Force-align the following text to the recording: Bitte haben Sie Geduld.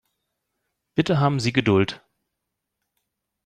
Bitte 0.95 1.19
haben 1.19 1.39
Sie 1.39 1.53
Geduld. 1.53 2.03